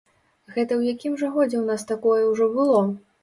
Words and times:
Гэта 0.53 0.73
ў 0.79 0.93
якім 0.95 1.13
жа 1.21 1.29
годзе 1.35 1.57
ў 1.59 1.63
нас 1.73 1.85
такое 1.91 2.19
ўжо 2.31 2.49
было? 2.59 2.81